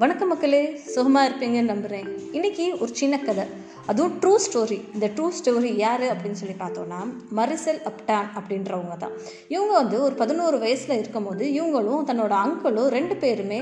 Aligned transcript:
வணக்கம் 0.00 0.30
மக்களே 0.32 0.60
சுகமாக 0.94 1.26
இருப்பீங்கன்னு 1.28 1.70
நம்புகிறேன் 1.72 2.08
இன்றைக்கி 2.36 2.64
ஒரு 2.82 2.90
சின்ன 3.00 3.14
கதை. 3.18 3.44
அதுவும் 3.90 4.16
ட்ரூ 4.22 4.32
ஸ்டோரி 4.46 4.78
இந்த 4.94 5.06
ட்ரூ 5.16 5.26
ஸ்டோரி 5.36 5.70
யார் 5.84 6.04
அப்படின்னு 6.12 6.40
சொல்லி 6.40 6.56
பார்த்தோன்னா 6.58 6.98
மரிசல் 7.38 7.80
அப்டான் 7.90 8.28
அப்படின்றவங்க 8.38 8.96
தான். 9.04 9.14
இவங்க 9.54 9.72
வந்து 9.80 9.96
ஒரு 10.06 10.14
பதினோரு 10.22 10.58
வயசில் 10.64 10.98
இருக்கும்போது 10.98 11.44
இவங்களும் 11.58 12.06
தன்னோட 12.10 12.34
அங்கிளும் 12.44 12.90
ரெண்டு 12.96 13.16
பேருமே 13.22 13.60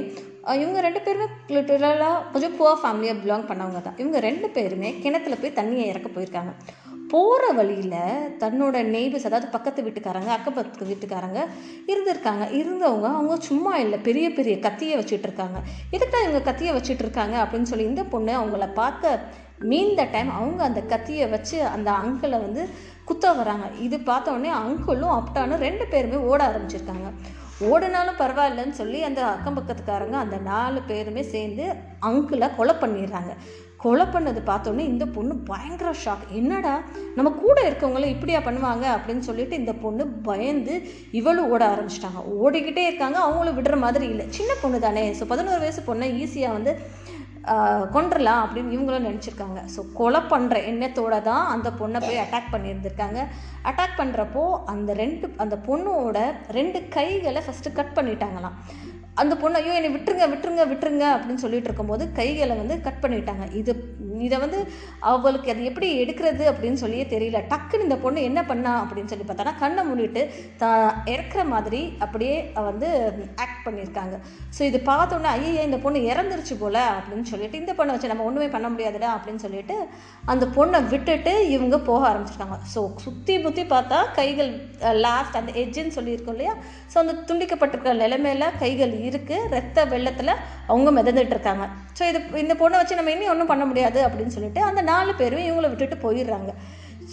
இவங்க 0.63 0.81
ரெண்டு 0.87 1.03
பேருமே 1.05 1.29
லிட்டரலாக 1.57 2.17
கொஞ்சம் 2.33 2.57
புவர் 2.61 2.83
ஃபேமிலியாக 2.83 3.23
பிலாங் 3.25 3.49
பண்ணவங்க 3.51 3.83
தான். 3.87 3.99
இவங்க 4.03 4.19
ரெண்டு 4.29 4.51
பேருமே 4.57 4.91
கிணத்துல 5.05 5.37
போய் 5.45 5.59
தண்ணியை 5.61 5.87
இறக்க 5.93 6.11
போயிருக்காங்க. 6.17 6.55
போகிற 7.13 7.45
வழியில் 7.53 8.01
தன்னோட 8.43 8.77
நெய்பர்ஸ் 8.95 9.27
அதாவது 9.29 9.47
பக்கத்து 9.47 9.81
வீட்டுக்காரங்க 9.83 10.31
அக்கப்பக்கத்து 10.37 10.89
வீட்டுக்காரங்க 10.91 11.41
இருந்திருக்காங்க. 11.93 12.45
இருந்தவங்க 12.61 13.09
அவங்க 13.17 13.37
சும்மா 13.41 13.73
இல்லை 13.77 13.99
பெரிய 13.99 14.27
பெரிய 14.31 14.59
கத்தியை 14.59 14.95
வச்சுட்டு 14.99 15.29
இருக்காங்க. 15.29 15.61
எதுக்கு 15.91 16.23
இவங்க 16.23 16.41
கத்தியை 16.41 16.75
வச்சுட்டு 16.77 17.05
இருக்காங்க 17.07 17.37
அப்படின்னு 17.45 17.71
சொல்லி 17.73 17.85
இந்த 17.85 18.05
பொண்ணு 18.05 18.33
அவங்கள 18.41 18.73
பார்க்க 18.73 19.21
மீந்த 19.59 20.05
டைம் 20.13 20.31
அவங்க 20.31 20.65
அந்த 20.65 20.81
கத்தியை 20.81 21.27
வச்சு 21.27 21.59
அந்த 21.67 21.91
அங்கிளை 21.91 22.39
வந்து 22.47 22.63
குத்த 23.05 23.33
வராங்க. 23.33 23.67
இது 23.87 23.97
பார்த்தோடனே 23.99 24.51
அங்கிளும் 24.63 25.17
அப்டானும் 25.19 25.65
ரெண்டு 25.67 25.87
பேருமே 25.87 26.17
ஓட 26.17 26.41
ஆரம்பிச்சிருக்காங்க. 26.49 27.09
ஓடினாலும் 27.71 28.19
பரவாயில்லன்னு 28.19 28.77
சொல்லி 28.79 29.03
அந்த 29.03 29.21
அக்கம் 29.25 29.57
பக்கத்துக்காரங்க 29.59 30.17
அந்த 30.25 30.37
நாலு 30.37 30.81
பேருமே 30.87 31.23
சேர்ந்து 31.23 31.67
அங்கிளை 32.09 32.49
கொலை 32.57 32.75
பண்ணிடுறாங்க. 32.75 33.33
கொலை 33.85 34.07
பண்ணது 34.15 34.41
பார்த்தோன்னே 34.51 34.85
இந்த 34.93 35.05
பொண்ணு 35.17 35.35
பயங்கர 35.51 35.91
ஷாக் 36.05 36.25
என்னடா? 36.41 36.75
நம்ம 37.17 37.33
கூட 37.45 37.57
இருக்கவங்கள 37.69 38.07
இப்படியா 38.15 38.41
பண்ணுவாங்க 38.49 38.85
அப்படின்னு 38.97 39.29
சொல்லிட்டு 39.29 39.61
இந்த 39.63 39.75
பொண்ணு 39.85 40.05
பயந்து 40.29 40.77
இவளும் 41.21 41.51
ஓட 41.55 41.63
ஆரம்பிச்சிட்டாங்க. 41.73 42.21
ஓடிக்கிட்டே 42.45 42.85
இருக்காங்க 42.91 43.19
அவங்களும் 43.27 43.59
விடுற 43.61 43.77
மாதிரி 43.87 44.07
இல்லை. 44.15 44.27
சின்ன 44.39 44.53
பொண்ணு 44.63 44.81
தானே. 44.87 45.05
ஸோ 45.21 45.27
பதினோரு 45.33 45.63
வயசு 45.65 45.83
பொண்ணை 45.91 46.09
ஈஸியாக 46.23 46.57
வந்து 46.59 46.75
கொண்டுடலாம் 47.95 48.43
அப்படின்னு 48.45 48.75
இவங்களும் 48.75 49.07
நினச்சிருக்காங்க. 49.09 49.61
ஸோ 49.73 49.81
கொலை 49.99 50.21
பண்ணுற 50.31 50.57
எண்ணத்தோடு 50.71 51.19
தான் 51.27 51.45
அந்த 51.55 51.69
பொண்ணை 51.81 51.99
போய் 52.05 52.21
அட்டாக் 52.23 52.53
பண்ணியிருந்திருக்காங்க. 52.55 53.19
அட்டாக் 53.71 53.99
பண்ணுறப்போ 54.01 54.45
அந்த 54.73 54.91
ரெண்டு 55.03 55.29
அந்த 55.45 55.57
பொண்ணோட 55.69 56.19
ரெண்டு 56.59 56.81
கைகளை 56.97 57.43
ஃபஸ்ட்டு 57.47 57.77
கட் 57.79 57.95
பண்ணிட்டாங்களாம். 57.99 58.57
அந்த 59.23 59.35
பொண்ணு 59.41 59.59
ஐயோ 59.59 59.75
என்னை 59.79 59.91
விட்டுருங்க 59.95 60.27
விட்டுருங்க 60.31 60.63
விட்டுருங்க 60.71 61.05
அப்படின்னு 61.17 61.43
சொல்லிட்டு 61.43 61.69
இருக்கும்போது 61.71 62.05
கைகளை 62.13 62.55
வந்து 62.57 62.77
கட் 62.87 63.03
பண்ணிட்டாங்க. 63.03 63.45
இது 63.61 63.73
இதை 64.29 64.39
வந்து 64.45 64.59
அவளுக்கு 65.13 65.53
அது 65.53 65.69
எப்படி 65.71 65.89
எடுக்கிறது 66.03 66.45
அப்படின்னு 66.53 66.83
சொல்லியே 66.83 67.05
தெரியல. 67.15 67.41
டக்குன்னு 67.53 67.87
இந்த 67.89 67.99
பொண்ணு 68.05 68.27
என்ன 68.31 68.41
பண்ணா 68.51 68.73
அப்படின்னு 68.83 69.13
சொல்லி 69.13 69.27
பார்த்தோன்னா 69.29 69.55
கண்ணை 69.63 69.85
மூடிட்டு 69.89 70.23
தான் 70.63 70.85
இறக்குற 71.15 71.45
மாதிரி 71.55 71.83
அப்படியே 72.07 72.37
வந்து 72.71 72.89
ஆக்ட் 73.45 73.65
பண்ணியிருக்காங்க. 73.67 74.17
ஸோ 74.57 74.63
இது 74.71 74.81
பார்த்தோன்னே 74.91 75.31
ஐயே 75.39 75.63
இந்த 75.69 75.81
பொண்ணு 75.85 76.01
இறந்துருச்சு 76.13 76.57
போல் 76.63 76.81
அப்படின்னு 76.97 77.31
சொல்லிட்டு 77.33 77.61
இந்த 77.63 77.75
பொண்ணை 77.79 77.95
வச்சு 77.95 78.13
நம்ம 78.13 78.27
ஒன்றுமே 78.31 78.49
பண்ண 78.57 78.69
முடியாதுடா 78.75 79.11
அப்படின்னு 79.17 79.45
சொல்லிட்டு 79.47 79.77
அந்த 80.35 80.45
பொண்ணை 80.59 80.81
விட்டுட்டு 80.93 81.35
இவங்க 81.57 81.77
போக 81.91 82.03
ஆரம்பிச்சிருக்காங்க 82.11 82.59
ஸோ 82.75 82.83
சுற்றி 83.07 83.37
முற்றி 83.45 83.65
பார்த்தா 83.75 84.01
கைகள் 84.21 84.53
லாஸ்ட் 85.07 85.39
அந்த 85.41 85.53
எஜ்ஜுன்னு 85.63 85.97
சொல்லியிருக்கோம் 85.97 86.37
இல்லையா? 86.37 86.55
ஸோ 86.93 86.97
அந்த 87.03 87.13
துண்டிக்கப்பட்டிருக்கிற 87.29 87.93
நிலைமையில 88.05 88.45
கைகள் 88.63 88.93
இருக்குது 89.07 89.49
ரத்த 89.57 89.85
வெள்ளத்தில் 89.93 90.41
அவங்க 90.71 90.91
மிதந்துட்டு 90.99 91.35
இருக்காங்க. 91.37 91.65
ஸோ 91.99 92.03
இது 92.11 92.19
இந்த 92.45 92.55
பொண்ணை 92.61 92.77
வச்சு 92.81 92.99
நம்ம 93.01 93.11
இனி 93.11 93.27
ஒன்றும் 93.33 93.51
பண்ண 93.53 93.65
முடியாது 93.71 94.01
அப்படின்னு 94.07 94.35
சொல்லிட்டு 94.37 94.61
அந்த 94.71 94.81
நாலு 94.93 95.13
பேரும் 95.21 95.47
இவங்கள 95.49 95.69
விட்டுட்டு 95.73 95.99
போயிடுறாங்க. 96.07 96.53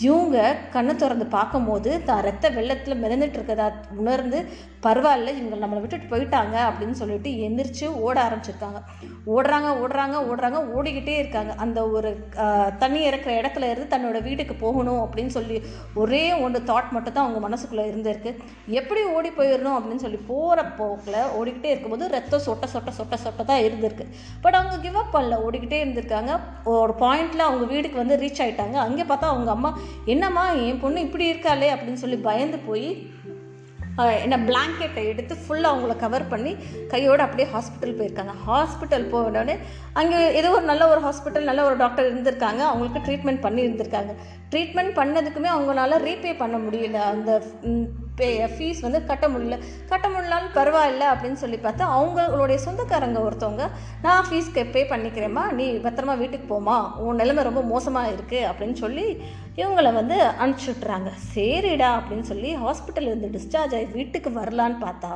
இவங்க 0.08 0.56
கண்ணை 0.74 0.96
திறந்து 0.96 1.26
பார்க்கும்போது 1.26 2.04
தான் 2.10 2.24
ரத்த 2.28 2.50
வெள்ளத்தில் 2.50 3.02
மிதந்துட்டு 3.04 3.38
இருக்கதா 3.40 3.68
உணர்ந்து 4.02 4.70
பரவாயில்ல 4.86 5.32
இவங்க 5.40 5.58
நம்மளை 5.62 5.80
விட்டுட்டு 5.82 6.08
போயிட்டாங்க 6.12 6.56
அப்படின்னு 6.68 6.96
சொல்லிட்டு 7.00 7.30
எந்திரிச்சு 7.48 7.86
ஓட 8.04 8.16
ஆரம்பிச்சிருக்காங்க. 8.28 8.80
ஓடுறாங்க 9.34 9.70
ஓடுறாங்க 9.82 10.16
ஓடுறாங்க 10.30 10.60
ஓடிக்கிட்டே 10.76 11.16
இருக்காங்க. 11.22 11.52
அந்த 11.64 11.80
ஒரு 11.90 12.10
தண்ணி 12.80 13.02
இறக்குற 13.10 13.32
இடத்துல 13.42 13.70
இருந்து 13.72 13.92
தன்னோட 13.94 14.24
வீட்டுக்கு 14.28 14.56
போகணும் 14.56 15.02
அப்படின்னு 15.04 15.34
சொல்லி 15.38 15.58
ஒரே 16.04 16.24
ஒன்று 16.46 16.60
தாட் 16.72 16.90
மட்டும் 16.96 17.16
தான் 17.18 17.26
அவங்க 17.26 17.42
மனசுக்குள்ளே 17.48 17.86
இருந்திருக்கு. 17.92 18.34
எப்படி 18.68 19.04
ஓடி 19.16 19.32
போயிடணும் 19.38 19.78
அப்படின்னு 19.78 20.06
சொல்லி 20.06 20.20
போகிற 20.32 20.64
போக்கில் 20.80 21.20
ஓடிக்கிட்டே 21.40 21.72
இருக்கும்போது 21.74 22.08
ரத்தம் 22.16 22.46
சொட்ட 22.48 22.68
சொட்ட 22.74 22.94
சொட்ட 23.00 23.18
சொட்ட 23.26 23.46
தான் 23.52 23.64
இருந்திருக்கு. 23.68 24.08
பட் 24.46 24.54
அவங்க 24.62 24.78
கிவ் 24.88 25.00
அப் 25.04 25.14
பண்ணல 25.18 25.40
ஓடிக்கிட்டே 25.46 25.80
இருந்திருக்காங்க. 25.84 26.40
ஒரு 26.66 26.96
பாயிண்டில் 27.04 27.48
அவங்க 27.50 27.68
வீட்டுக்கு 27.74 28.04
வந்து 28.04 28.20
ரீச் 28.24 28.44
ஆகிட்டாங்க 28.46 28.80
அங்கே 28.88 29.04
பார்த்தா 29.14 29.32
அவங்க 29.36 29.52
அம்மா 29.58 29.72
என்னம்மா 30.14 30.46
என் 30.68 30.84
பொண்ணு 30.84 31.06
இப்படி 31.08 31.26
இருக்காளே 31.32 31.70
அப்படின்னு 31.74 32.04
சொல்லி 32.04 32.20
பயந்து 32.30 32.60
போய் 32.70 32.88
என்ன 34.24 34.36
பிளாங்கெட்டை 34.48 35.02
எடுத்து 35.10 35.34
ஃபுல்லாக 35.46 35.74
அவங்கள 35.74 35.94
கவர் 36.04 36.28
பண்ணி 36.32 36.52
கையோடு 36.92 37.22
அப்படியே 37.26 37.48
ஹாஸ்பிட்டல் 37.56 37.98
போயிருக்காங்க. 37.98 38.34
ஹாஸ்பிட்டல் 38.48 39.06
போனோடனே 39.14 39.56
அங்கே 40.00 40.20
ஏதோ 40.40 40.50
ஒரு 40.58 40.66
நல்ல 40.70 40.84
ஒரு 40.92 41.02
ஹாஸ்பிட்டல் 41.08 41.50
நல்ல 41.50 41.66
ஒரு 41.70 41.76
டாக்டர் 41.82 42.08
இருந்திருக்காங்க. 42.12 42.62
அவங்களுக்கு 42.70 43.02
ட்ரீட்மெண்ட் 43.08 43.42
பண்ணி 43.46 43.62
இருந்திருக்காங்க 43.68 44.14
ட்ரீட்மெண்ட் 44.52 44.98
பண்ணதுக்குமே 45.00 45.50
அவங்களால 45.56 46.00
ரீபே 46.08 46.34
பண்ண 46.44 46.58
முடியல. 46.66 47.00
அந்த 47.14 47.32
பே 48.22 48.30
ஃபீஸ் 48.56 48.82
வந்து 48.86 49.02
கட்ட 49.12 49.28
முடியல. 49.34 49.58
கட்ட 49.92 50.06
முடியலாலும் 50.08 50.56
பரவாயில்ல 50.58 51.06
அப்படின்னு 51.14 51.42
சொல்லி 51.44 51.60
பார்த்தா 51.66 51.86
அவங்களுடைய 51.98 52.58
சொந்தக்காரங்க 52.66 53.20
ஒருத்தவங்க 53.28 53.68
நான் 54.06 54.28
ஃபீஸ் 54.30 54.50
பே 54.76 54.84
பண்ணிக்கிறேம்மா. 54.94 55.46
நீ 55.60 55.68
பத்திரமா 55.88 56.16
வீட்டுக்கு 56.24 56.48
போமா 56.54 56.78
உன் 57.06 57.22
நிலைமை 57.24 57.44
ரொம்ப 57.50 57.64
மோசமாக 57.74 58.14
இருக்குது 58.16 58.48
அப்படின்னு 58.50 58.78
சொல்லி 58.84 59.08
இவங்களை 59.62 59.94
வந்து 59.94 60.18
அனுப்பிச்சி 60.42 60.70
விட்றாங்க 60.72 61.10
சரிடா. 61.34 61.90
அப்படின்னு 62.00 62.28
சொல்லி 62.34 62.52
ஹாஸ்பிட்டல் 62.66 63.10
இருந்து 63.12 63.34
டிஸ்சார்ஜ் 63.38 63.76
ஆகி 63.80 63.88
வீட்டுக்கு 64.00 64.30
வரலான்னு 64.42 64.78
பார்த்தா 64.86 65.14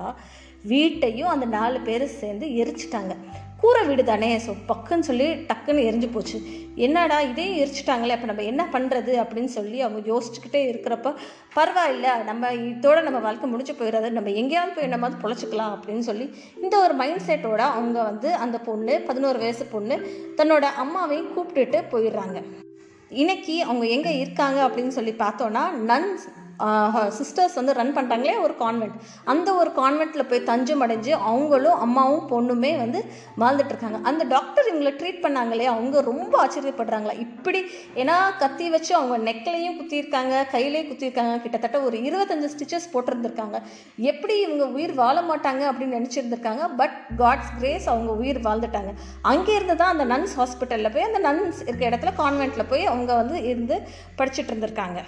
வீட்டையும் 0.72 1.34
அந்த 1.34 1.46
நாலு 1.58 1.80
பேர் 1.88 2.06
சேர்ந்து 2.22 2.46
எரிச்சிட்டாங்க. 2.62 3.14
கூரை 3.62 3.82
வீடு 3.88 4.04
தானே? 4.04 4.30
ஸோ 4.46 4.52
பக்குன்னு 4.70 5.08
சொல்லி 5.08 5.28
டக்குன்னு 5.50 5.86
எரிஞ்சு 5.90 6.08
போச்சு. 6.14 6.38
என்னடா 6.86 7.18
இதையும் 7.30 7.60
எரிச்சிட்டாங்களே? 7.62 8.16
அப்போ 8.16 8.28
நம்ம 8.32 8.44
என்ன 8.52 8.64
பண்ணுறது 8.74 9.14
அப்படின்னு 9.22 9.52
சொல்லி 9.56 9.78
அவங்க 9.86 10.02
யோசிச்சுக்கிட்டே 10.12 10.62
இருக்கிறப்ப 10.72 11.14
பரவாயில்ல 11.56 12.10
நம்ம 12.30 12.52
இதோட 12.72 12.98
நம்ம 13.08 13.20
வாழ்க்கை 13.20 13.50
முடிஞ்சு 13.50 13.74
போயிடாது. 13.80 14.10
நம்ம 14.18 14.34
எங்கேயாவது 14.42 14.76
போய் 14.76 14.88
என்னமாவது 14.90 15.24
பொழைச்சிக்கலாம் 15.24 15.74
அப்படின்னு 15.76 16.06
சொல்லி 16.10 16.28
இந்த 16.64 16.76
ஒரு 16.86 16.96
மைண்ட் 17.02 17.26
செட்டோட 17.28 17.64
அவங்க 17.78 17.98
வந்து 18.10 18.32
அந்த 18.46 18.60
பொண்ணு 18.70 18.96
பதினோரு 19.10 19.40
வயசு 19.46 19.66
பொண்ணு 19.76 19.98
தன்னோட 20.40 20.66
அம்மாவையும் 20.84 21.32
கூப்பிட்டுட்டு 21.36 21.82
போயிடுறாங்க. 21.94 22.40
இன்னைக்கு 23.24 23.56
அவங்க 23.64 23.86
எங்கே 23.96 24.14
இருக்காங்க 24.24 24.60
அப்படின்னு 24.68 24.96
சொல்லி 25.00 25.16
பார்த்தோன்னா 25.24 25.64
நன்ஸ் 25.92 26.26
சிஸ்டர்ஸ் 27.18 27.56
வந்து 27.60 27.74
ரன் 27.78 27.94
பண்ணுறாங்களே 27.96 28.36
ஒரு 28.46 28.54
கான்வெண்ட் 28.60 28.98
அந்த 29.32 29.50
ஒரு 29.62 29.72
கான்வெண்ட்டில் 29.80 30.28
போய் 30.30 30.44
தஞ்சம் 30.50 30.84
அடைஞ்சு 30.86 31.12
அவங்களும் 31.32 31.82
அம்மாவும் 31.86 32.28
பொண்ணுமே 32.32 32.72
வந்து 32.82 33.00
வாழ்ந்துட்டுருக்காங்க. 33.42 34.00
அந்த 34.10 34.24
டாக்டர் 34.34 34.70
இவங்களை 34.72 34.94
ட்ரீட் 35.00 35.22
பண்ணாங்களே 35.26 35.66
அவங்க 35.74 36.02
ரொம்ப 36.12 36.34
ஆச்சரியப்படுறாங்களா. 36.44 37.16
இப்படி 37.26 37.62
ஏன்னா 37.96 38.16
கத்தி 38.40 38.70
வச்சு 38.70 38.96
அவங்க 38.96 39.32
நெக்லையும் 39.32 39.78
குத்தியிருக்காங்க 39.80 40.46
கையிலையும் 40.54 40.90
குத்தியிருக்காங்க 40.92 41.42
கிட்டத்தட்ட 41.42 41.82
ஒரு 41.82 41.98
இருபத்தஞ்சு 41.98 42.52
ஸ்டிச்சஸ் 42.54 42.88
போட்டிருந்துருக்காங்க. 42.94 43.60
எப்படி 44.12 44.38
இவங்க 44.46 44.66
உயிர் 44.78 44.96
வாழ 45.02 45.18
மாட்டாங்க 45.22 45.64
அப்படின்னு 45.72 46.00
நினச்சிருந்துருக்காங்க 46.00 46.64
பட் 46.82 46.98
காட்ஸ் 47.18 47.54
கிரேஸ் 47.60 47.90
அவங்க 47.96 48.14
உயிர் 48.24 48.42
வாழ்ந்துட்டாங்க. 48.48 48.94
அங்கேருந்து 49.34 49.76
தான் 49.84 49.94
அந்த 49.98 50.08
நன்ஸ் 50.16 50.36
ஹாஸ்பிட்டலில் 50.42 50.94
போய் 50.96 51.10
அந்த 51.10 51.22
நன்ஸ் 51.28 51.62
இருக்க 51.68 51.84
இடத்துல 51.92 52.14
கான்வெண்ட்டில் 52.24 52.70
போய் 52.74 52.90
அவங்க 52.94 53.14
வந்து 53.22 53.38
இருந்து 53.52 53.78
படிச்சுட்டு 54.22 54.52
இருந்திருக்காங்க 54.54 55.02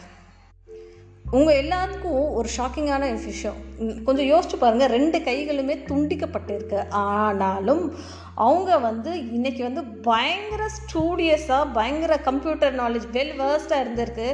உங்கள் 1.35 1.57
எல்லாத்துக்கும் 1.61 2.27
ஒரு 2.39 2.49
ஷாக்கிங்கான 2.57 3.07
விஷயம். 3.23 3.57
கொஞ்சம் 4.05 4.29
யோசிச்சு 4.29 4.57
பாருங்கள் 4.59 4.93
ரெண்டு 4.95 5.17
கைகளுமே 5.25 5.75
துண்டிக்கப்பட்டிருக்கு. 5.89 6.79
ஆனாலும் 6.89 7.83
அவங்க 8.45 8.77
வந்து 8.85 9.11
இன்றைக்கி 9.37 9.61
வந்து 9.67 9.83
பயங்கர 10.07 10.63
ஸ்டூடியஸாக 10.77 11.73
பயங்கர 11.77 12.15
கம்ப்யூட்டர் 12.29 12.75
நாலேஜ் 12.81 13.07
வெல் 13.17 13.35
வேர்ஸ்டாக 13.41 13.83
இருந்திருக்கு. 13.83 14.29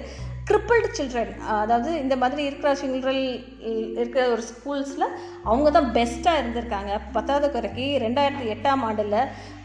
கிரிப்பிள்டு 0.50 0.88
சில்ட்ரன் 0.98 1.34
அதாவது 1.58 1.90
இந்த 2.04 2.16
மாதிரி 2.22 2.42
இருக்கிற 2.48 2.72
சில்ட்ரன் 2.82 3.22
இருக்கிற 4.00 4.24
ஒரு 4.34 4.44
ஸ்கூல்ஸில் 4.52 5.14
அவங்க 5.50 5.70
தான் 5.78 5.92
பெஸ்ட்டாக 5.98 6.42
இருந்திருக்காங்க. 6.42 6.94
பத்தாவது 7.16 7.50
குறைக்கு 7.54 7.86
ரெண்டாயிரத்தி 8.06 8.48
எட்டாம் 8.56 8.84
ஆண்டில் 8.88 9.20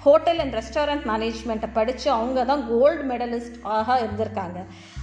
ஹோட்டல் 0.05 0.41
அண்ட் 0.45 0.57
ரெஸ்டாரண்ட் 0.61 1.05
மேனேஜ்மெண்ட்டை 1.13 1.71
படித்து 1.79 2.09
அவங்க 2.19 2.45
தான் 2.53 2.65
கோல்டு 2.73 3.05
மெடலிஸ்ட் 3.13 3.59
ஆக 3.79 3.99
இருந்திருக்காங்க. 4.05 4.61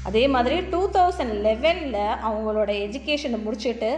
அதே 0.10 0.24
மாதிரி 0.36 0.56
டூ 0.74 0.81
தௌசண்ட் 0.96 1.34
லெவனில் 1.48 2.02
அவங்களோட 2.28 2.72
எஜுகேஷனை 2.86 3.38
முடிச்சுட்டு 3.46 3.90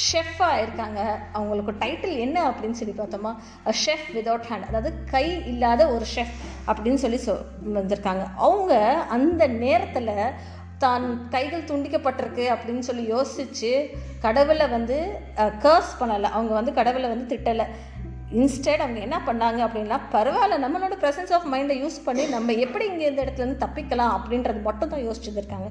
ஷெஃபாக 0.00 0.60
இருக்காங்க. 0.62 1.00
அவங்களுக்கு 1.38 1.72
டைட்டில் 1.82 2.18
என்ன 2.24 2.38
அப்படின்னு 2.50 2.78
சொல்லி 2.80 2.94
பார்த்தோமா? 2.98 3.32
ஷெஃப் 3.84 4.06
விதவுட் 4.16 4.46
ஹேண்ட் 4.50 4.68
அதாவது 4.70 4.90
கை 5.14 5.26
இல்லாத 5.52 5.88
ஒரு 5.94 6.06
ஷெஃப் 6.14 6.36
அப்படின்னு 6.72 7.00
சொல்லி 7.04 7.20
சொ 7.26 7.34
வந்திருக்காங்க. 7.78 8.24
அவங்க 8.48 8.74
அந்த 9.16 9.42
நேரத்தில் 9.64 10.12
தான் 10.84 11.06
கைகள் 11.34 11.68
துண்டிக்கப்பட்டிருக்கு 11.70 12.44
அப்படின்னு 12.54 12.84
சொல்லி 12.88 13.04
யோசித்து 13.14 13.70
கடவுளை 14.24 14.66
வந்து 14.76 14.98
கர்ஸ் 15.64 15.94
பண்ணலை. 16.00 16.28
அவங்க 16.38 16.52
வந்து 16.58 16.72
கடவுளை 16.80 17.08
வந்து 17.14 17.28
திட்டலை. 17.32 17.66
இன்ஸ்டெட் 18.36 18.82
அவங்க 18.84 19.00
என்ன 19.06 19.18
பண்ணாங்க 19.26 19.60
அப்படின்னா 19.66 19.96
பரவாயில்ல 20.14 20.56
நம்மளோட 20.64 20.94
ப்ரெசன்ஸ் 21.02 21.32
ஆஃப் 21.36 21.46
மைண்டை 21.52 21.74
யூஸ் 21.82 21.96
பண்ணி 22.06 22.24
நம்ம 22.34 22.54
எப்படி 22.64 22.84
இங்கே 22.90 23.06
இந்த 23.10 23.20
இடத்துலேருந்து 23.24 23.62
தப்பிக்கலாம் 23.64 24.14
அப்படின்றது 24.16 24.60
மட்டும் 24.66 24.92
தான் 24.92 25.04
யோசிச்சுருக்காங்க 25.06 25.68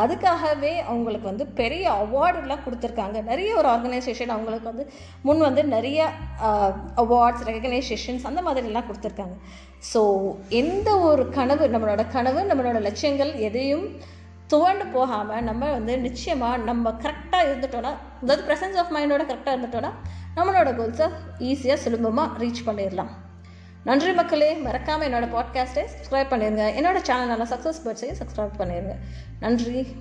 அதுக்காகவே 0.00 0.72
அவங்களுக்கு 0.88 1.30
வந்து 1.30 1.46
பெரிய 1.60 1.84
அவார்டுலாம் 2.02 2.64
கொடுத்துருக்காங்க. 2.66 3.16
நிறைய 3.30 3.52
ஒரு 3.60 3.68
ஆர்கனைசேஷன் 3.74 4.34
அவங்களுக்கு 4.34 4.70
வந்து 4.72 4.86
முன் 5.28 5.46
வந்து 5.48 5.64
நிறைய 5.76 6.08
அவார்ட்ஸ் 7.04 7.46
ரெகனைசேஷன்ஸ் 7.52 8.28
அந்த 8.30 8.42
மாதிரிலாம் 8.48 8.88
கொடுத்துருக்காங்க. 8.90 9.36
ஸோ 9.92 10.02
எந்த 10.60 10.90
ஒரு 11.08 11.24
கனவு 11.38 11.64
நம்மளோட 11.74 12.04
கனவு 12.16 12.42
நம்மளோட 12.50 12.80
லட்சியங்கள் 12.88 13.32
எதையும் 13.48 13.88
துவண்டு 14.52 14.84
போகாமல் 14.94 15.46
நம்ம 15.48 15.70
வந்து 15.76 15.94
நிச்சயமாக 16.06 16.62
நம்ம 16.68 16.90
கரெக்டாக 17.04 17.46
இருந்துட்டோன்னா 17.48 17.92
அதாவது 18.22 18.42
ப்ரெசன்ஸ் 18.48 18.78
ஆஃப் 18.82 18.92
மைண்டோட 18.96 19.24
கரெக்டாக 19.30 19.54
இருந்துட்டோன்னா 19.56 19.92
நம்மளோட 20.36 20.70
கோல்ஸை 20.74 21.10
ஈஸியாக 21.38 21.74
சுலபமாக 21.74 22.44
ரீச் 22.44 22.64
பண்ணிடலாம் 22.66 23.12
நன்றி 23.84 24.12
மக்களே. 24.12 24.54
மறக்காமல் 24.54 25.12
என்னோட 25.12 25.26
பாட்காஸ்ட்டை 25.34 25.84
சப்ஸ்கிரைப் 25.92 26.30
பண்ணிடுங்க 26.32 26.64
என்னோடய 26.78 27.02
சேனல் 27.02 27.26
நல்லா 27.26 27.44
சக்ஸஸ் 27.44 27.80
பேர்ட்ஸையும் 27.84 28.18
சப்ஸ்கிரைப் 28.20 28.58
பண்ணிடுங்க 28.58 28.94
நன்றி. 29.40 29.96